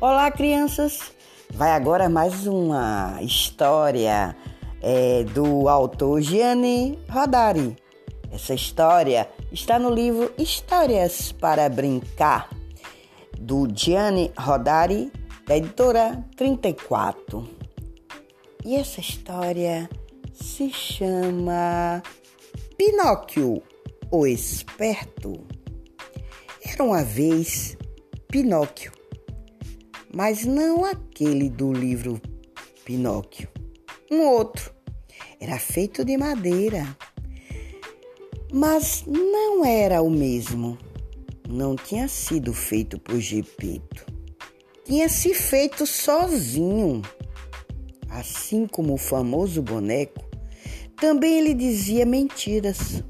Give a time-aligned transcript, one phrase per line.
[0.00, 1.10] Olá, crianças!
[1.52, 4.36] Vai agora mais uma história
[4.80, 7.76] é, do autor Gianni Rodari.
[8.30, 12.48] Essa história está no livro Histórias para Brincar,
[13.40, 15.10] do Gianni Rodari,
[15.44, 17.48] da editora 34.
[18.64, 19.90] E essa história
[20.32, 22.00] se chama
[22.76, 23.60] Pinóquio,
[24.12, 25.44] o Esperto.
[26.64, 27.76] Era uma vez
[28.28, 28.92] Pinóquio,
[30.14, 32.20] mas não aquele do livro
[32.84, 33.48] Pinóquio,
[34.10, 34.72] um outro.
[35.40, 36.96] Era feito de madeira,
[38.52, 40.78] mas não era o mesmo.
[41.48, 44.06] Não tinha sido feito por Gepeto.
[44.84, 47.02] Tinha se feito sozinho.
[48.10, 50.24] Assim como o famoso boneco,
[50.96, 53.04] também ele dizia mentiras.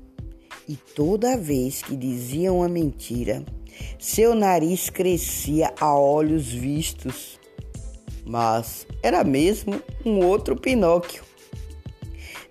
[0.68, 3.42] E toda vez que dizia uma mentira,
[3.98, 7.40] seu nariz crescia a olhos vistos.
[8.26, 11.22] Mas era mesmo um outro Pinóquio.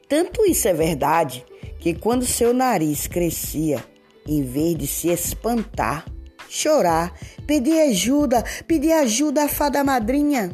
[0.10, 1.46] Tanto isso é verdade
[1.80, 3.86] que quando seu nariz crescia,
[4.28, 6.06] em vez de se espantar,
[6.50, 7.14] chorar,
[7.46, 10.52] pedir ajuda, pedir ajuda à fada madrinha,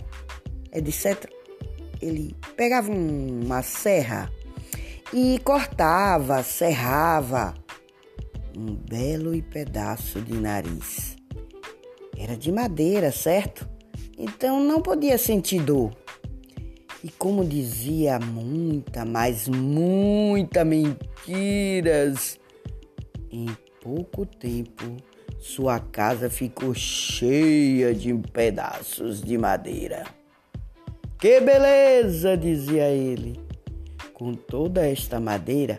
[0.73, 1.31] etc.,
[2.01, 4.29] ele pegava uma serra
[5.13, 7.53] e cortava, serrava
[8.57, 11.15] um belo pedaço de nariz.
[12.17, 13.67] Era de madeira, certo?
[14.17, 15.91] Então não podia sentir dor.
[17.03, 22.39] E como dizia muita, mas muita mentiras,
[23.31, 23.47] em
[23.81, 24.97] pouco tempo
[25.39, 30.05] sua casa ficou cheia de pedaços de madeira.
[31.19, 33.42] Que beleza, dizia ele.
[34.23, 35.77] Com toda esta madeira,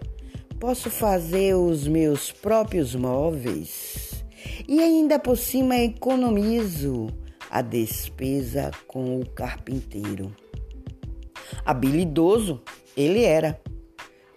[0.60, 4.22] posso fazer os meus próprios móveis
[4.68, 7.06] e ainda por cima economizo
[7.50, 10.30] a despesa com o carpinteiro.
[11.64, 12.60] Habilidoso
[12.94, 13.58] ele era.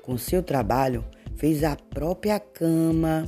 [0.01, 1.03] Com seu trabalho,
[1.35, 3.27] fez a própria cama,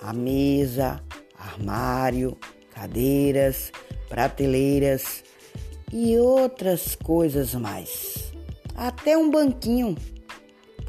[0.00, 1.02] a mesa,
[1.36, 2.38] armário,
[2.72, 3.72] cadeiras,
[4.08, 5.24] prateleiras
[5.92, 8.30] e outras coisas mais.
[8.76, 9.96] Até um banquinho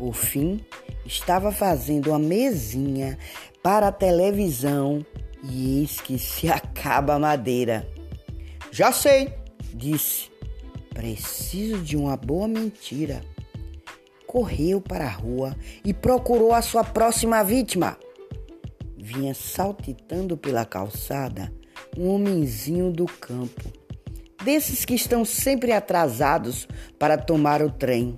[0.01, 0.59] por fim,
[1.05, 3.19] estava fazendo uma mesinha
[3.61, 5.05] para a televisão
[5.43, 7.87] e eis que se acaba a madeira.
[8.71, 9.31] Já sei,
[9.71, 10.31] disse.
[10.91, 13.21] Preciso de uma boa mentira.
[14.25, 17.95] Correu para a rua e procurou a sua próxima vítima.
[18.97, 21.53] Vinha saltitando pela calçada
[21.95, 23.71] um homenzinho do campo,
[24.43, 26.67] desses que estão sempre atrasados
[26.97, 28.17] para tomar o trem.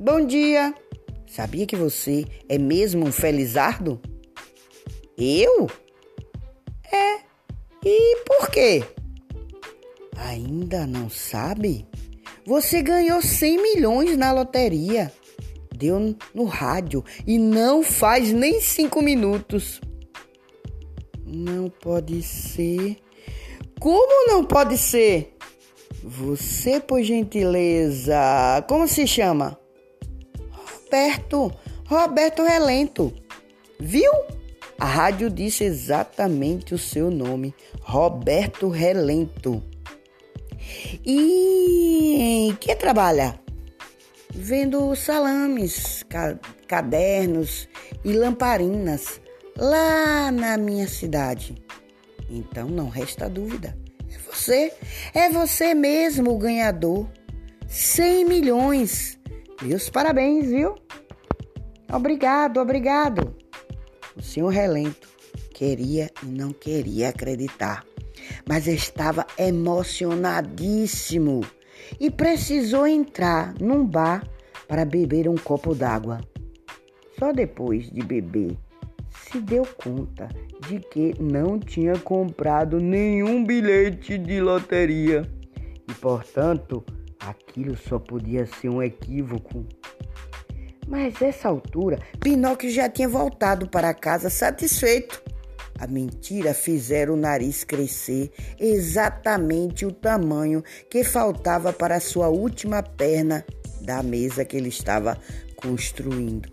[0.00, 0.72] Bom dia!
[1.26, 4.00] Sabia que você é mesmo um felizardo?
[5.18, 5.68] Eu?
[6.88, 7.18] É.
[7.84, 8.84] E por quê?
[10.16, 11.84] Ainda não sabe?
[12.46, 15.12] Você ganhou 100 milhões na loteria.
[15.76, 19.80] Deu no rádio e não faz nem cinco minutos.
[21.26, 22.98] Não pode ser.
[23.80, 25.36] Como não pode ser?
[26.04, 29.58] Você, por gentileza, como se chama?
[30.88, 31.52] Roberto,
[31.84, 33.12] Roberto Relento.
[33.78, 34.10] Viu?
[34.78, 39.62] A rádio disse exatamente o seu nome, Roberto Relento.
[41.04, 43.38] E que trabalha?
[44.30, 46.04] Vendo salames,
[46.66, 47.68] cadernos
[48.02, 49.20] e lamparinas
[49.58, 51.54] lá na minha cidade.
[52.30, 53.76] Então não resta dúvida.
[54.10, 54.72] É você,
[55.12, 57.06] é você mesmo o ganhador.
[57.66, 59.17] 100 milhões.
[59.60, 60.76] Meus parabéns, viu?
[61.92, 63.34] Obrigado, obrigado.
[64.16, 65.08] O senhor Relento
[65.52, 67.84] queria e não queria acreditar,
[68.48, 71.40] mas estava emocionadíssimo
[71.98, 74.24] e precisou entrar num bar
[74.68, 76.20] para beber um copo d'água.
[77.18, 78.56] Só depois de beber
[79.10, 80.28] se deu conta
[80.68, 85.28] de que não tinha comprado nenhum bilhete de loteria
[85.88, 86.84] e, portanto,
[87.20, 89.66] Aquilo só podia ser um equívoco.
[90.86, 95.22] Mas essa altura, Pinóquio já tinha voltado para casa satisfeito.
[95.78, 102.82] A mentira fizera o nariz crescer exatamente o tamanho que faltava para a sua última
[102.82, 103.44] perna
[103.82, 105.16] da mesa que ele estava
[105.56, 106.50] construindo.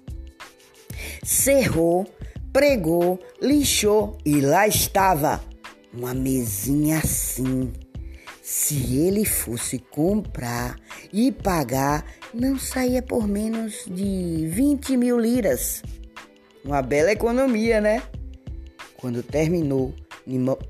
[1.23, 2.05] Cerrou,
[2.53, 5.41] pregou, lixou e lá estava
[5.93, 7.71] uma mesinha assim
[8.45, 10.75] se ele fosse comprar
[11.11, 15.81] e pagar, não saía por menos de 20 mil liras.
[16.63, 18.03] Uma bela economia, né?
[18.97, 19.95] Quando terminou,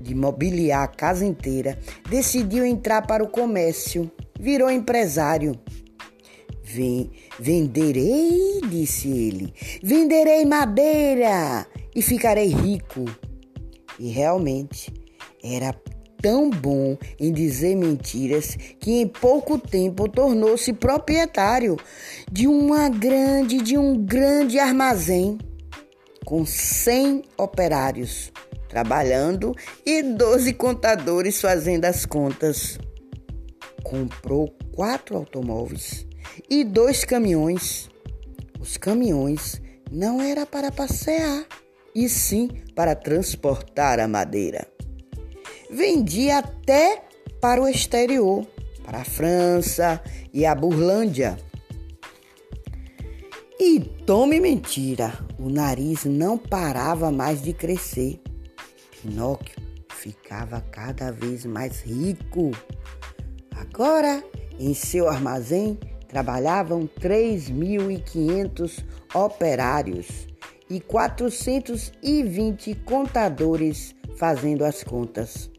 [0.00, 1.78] de mobiliar a casa inteira,
[2.08, 4.10] decidiu entrar para o comércio.
[4.40, 5.60] Virou empresário.
[6.64, 9.52] Vem, venderei, disse ele,
[9.82, 13.04] venderei madeira e ficarei rico.
[13.98, 14.90] E realmente
[15.44, 15.74] era
[16.26, 21.76] tão bom em dizer mentiras que em pouco tempo tornou-se proprietário
[22.28, 25.38] de uma grande de um grande armazém
[26.24, 28.32] com 100 operários
[28.68, 29.54] trabalhando
[29.86, 32.76] e 12 contadores fazendo as contas.
[33.84, 36.04] Comprou quatro automóveis
[36.50, 37.88] e dois caminhões.
[38.58, 39.62] Os caminhões
[39.92, 41.46] não era para passear,
[41.94, 44.66] e sim para transportar a madeira
[45.70, 47.02] vendia até
[47.40, 48.46] para o exterior,
[48.84, 50.00] para a França
[50.32, 51.36] e a Burlândia.
[53.58, 58.20] E tome mentira, o nariz não parava mais de crescer.
[59.02, 59.56] Pinóquio
[59.90, 62.50] ficava cada vez mais rico.
[63.56, 64.22] Agora,
[64.58, 68.84] em seu armazém, trabalhavam 3.500
[69.14, 70.26] operários
[70.68, 75.50] e 420 contadores fazendo as contas.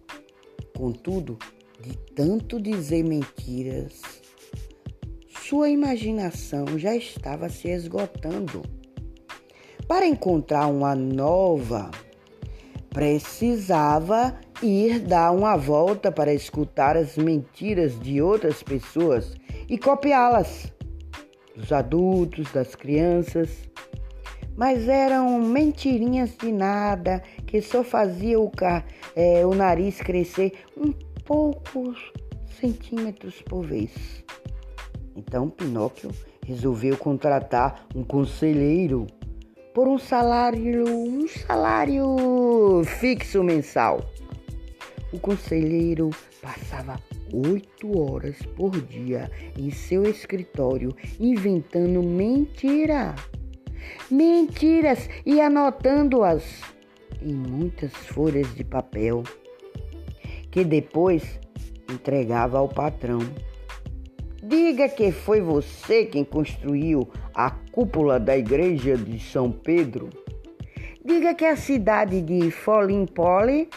[0.77, 1.39] Contudo,
[1.81, 3.99] de tanto dizer mentiras,
[5.27, 8.61] sua imaginação já estava se esgotando.
[9.87, 11.89] Para encontrar uma nova,
[12.91, 19.33] precisava ir dar uma volta para escutar as mentiras de outras pessoas
[19.67, 20.71] e copiá-las,
[21.55, 23.49] dos adultos, das crianças.
[24.55, 28.51] Mas eram mentirinhas de nada que só fazia o,
[29.15, 30.91] é, o nariz crescer um
[31.25, 31.97] poucos
[32.59, 34.23] centímetros por vez.
[35.15, 36.11] Então Pinóquio
[36.45, 39.07] resolveu contratar um conselheiro
[39.73, 44.01] por um salário, um salário fixo mensal.
[45.13, 46.09] O conselheiro
[46.41, 46.99] passava
[47.33, 53.15] oito horas por dia em seu escritório inventando mentira,
[54.09, 56.76] mentiras e anotando-as
[57.21, 59.23] em muitas folhas de papel,
[60.51, 61.39] que depois
[61.91, 63.19] entregava ao patrão.
[64.43, 70.09] Diga que foi você quem construiu a cúpula da igreja de São Pedro.
[71.03, 73.69] Diga que a cidade de Folimpole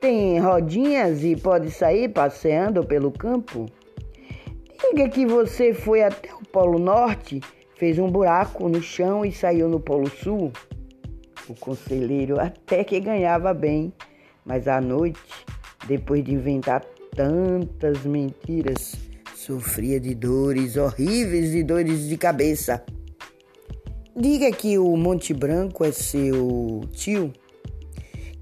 [0.00, 3.66] tem rodinhas e pode sair passeando pelo campo.
[4.80, 7.40] Diga que você foi até o Polo Norte,
[7.74, 10.52] fez um buraco no chão e saiu no Polo Sul.
[11.48, 13.90] O conselheiro até que ganhava bem,
[14.44, 15.18] mas à noite,
[15.86, 16.84] depois de inventar
[17.16, 18.94] tantas mentiras,
[19.34, 22.84] sofria de dores horríveis e dores de cabeça.
[24.14, 27.32] Diga que o Monte Branco é seu tio,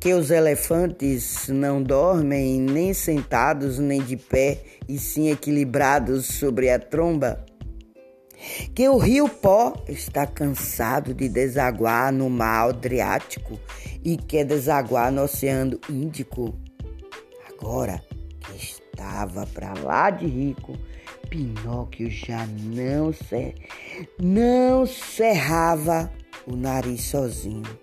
[0.01, 6.79] que os elefantes não dormem nem sentados nem de pé, e sim equilibrados sobre a
[6.79, 7.45] tromba
[8.75, 13.59] que o rio Pó está cansado de desaguar no mar Adriático
[14.05, 16.55] e quer desaguar no Oceano Índico.
[17.49, 18.03] Agora
[18.41, 20.77] que estava para lá de rico,
[21.29, 23.55] Pinóquio já não, se,
[24.21, 26.11] não cerrava
[26.47, 27.79] o nariz sozinho.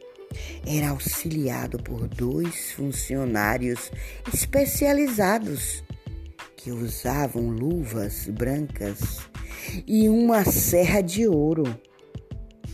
[0.66, 3.92] Era auxiliado por dois funcionários
[4.34, 5.84] especializados
[6.56, 9.20] que usavam luvas brancas
[9.88, 11.64] e uma serra de ouro.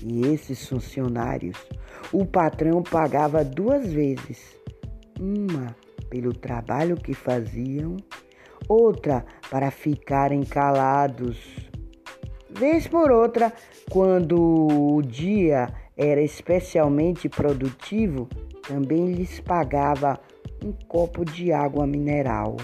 [0.02, 1.58] E esses funcionários,
[2.12, 4.58] o patrão pagava duas vezes:
[5.20, 5.76] uma
[6.10, 7.98] pelo trabalho que faziam,
[8.68, 11.38] outra para ficarem calados.
[12.50, 13.54] Vez por outra,
[13.90, 14.38] quando
[14.96, 18.28] o dia era especialmente produtivo,
[18.68, 20.20] também lhes pagava
[20.64, 22.58] um copo de água mineral.